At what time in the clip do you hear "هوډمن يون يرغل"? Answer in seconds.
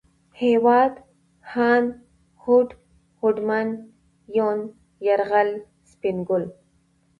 3.19-5.49